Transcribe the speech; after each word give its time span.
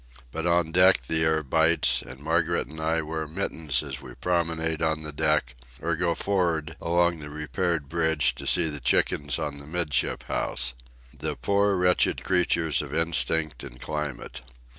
But 0.31 0.47
on 0.47 0.65
the 0.65 0.71
deck 0.71 1.03
the 1.03 1.21
air 1.23 1.43
bites, 1.43 2.01
and 2.01 2.19
Margaret 2.21 2.65
and 2.67 2.79
I 2.79 3.03
wear 3.03 3.27
mittens 3.27 3.83
as 3.83 4.01
we 4.01 4.15
promenade 4.15 4.79
the 4.79 4.95
poop 5.13 5.51
or 5.79 5.95
go 5.95 6.15
for'ard 6.15 6.75
along 6.81 7.19
the 7.19 7.29
repaired 7.29 7.87
bridge 7.87 8.33
to 8.33 8.47
see 8.47 8.67
the 8.67 8.79
chickens 8.79 9.37
on 9.37 9.59
the 9.59 9.67
'midship 9.67 10.23
house. 10.23 10.73
The 11.13 11.35
poor, 11.35 11.75
wretched 11.75 12.23
creatures 12.23 12.81
of 12.81 12.95
instinct 12.95 13.63
and 13.63 13.79
climate! 13.79 14.41